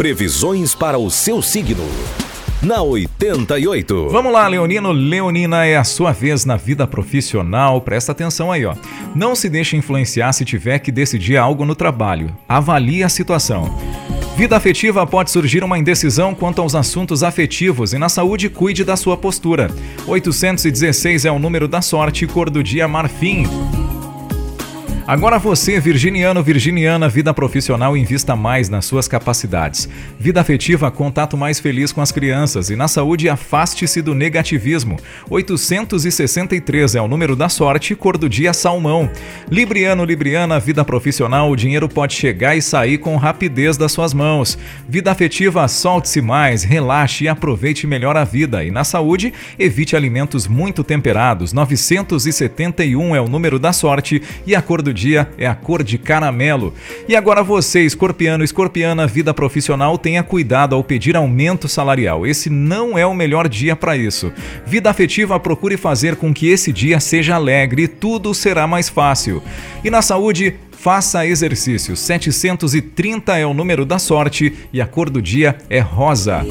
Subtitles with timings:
[0.00, 1.86] Previsões para o seu signo.
[2.62, 4.08] Na 88.
[4.08, 4.92] Vamos lá, Leonino.
[4.92, 7.82] Leonina, é a sua vez na vida profissional.
[7.82, 8.74] Presta atenção aí, ó.
[9.14, 12.34] Não se deixe influenciar se tiver que decidir algo no trabalho.
[12.48, 13.78] Avalie a situação.
[14.38, 18.96] Vida afetiva pode surgir uma indecisão quanto aos assuntos afetivos e na saúde cuide da
[18.96, 19.70] sua postura.
[20.06, 23.44] 816 é o número da sorte, cor do dia marfim.
[25.10, 29.88] Agora você, virginiano, virginiana, vida profissional, invista mais nas suas capacidades.
[30.16, 32.70] Vida afetiva, contato mais feliz com as crianças.
[32.70, 35.00] E na saúde, afaste-se do negativismo.
[35.28, 39.10] 863 é o número da sorte, cor do dia salmão.
[39.50, 44.56] Libriano, libriana, vida profissional, o dinheiro pode chegar e sair com rapidez das suas mãos.
[44.88, 48.62] Vida afetiva, solte-se mais, relaxe e aproveite melhor a vida.
[48.62, 51.52] E na saúde, evite alimentos muito temperados.
[51.52, 54.99] 971 é o número da sorte e a cor do dia
[55.38, 56.74] é a cor de caramelo.
[57.08, 62.26] E agora você, escorpiano, escorpiana, vida profissional, tenha cuidado ao pedir aumento salarial.
[62.26, 64.32] Esse não é o melhor dia para isso.
[64.66, 69.42] Vida afetiva, procure fazer com que esse dia seja alegre e tudo será mais fácil.
[69.84, 71.96] E na saúde, faça exercício.
[71.96, 76.44] 730 é o número da sorte e a cor do dia é rosa.